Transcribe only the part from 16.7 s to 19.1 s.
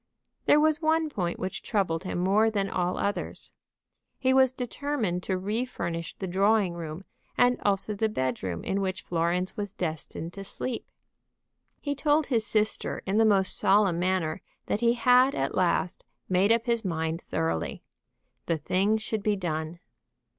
mind thoroughly. The thing